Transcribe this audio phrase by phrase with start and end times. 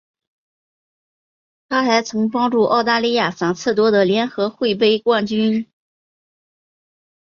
[1.69, 5.71] 她还曾帮助澳大利亚三次夺得联合会杯冠军。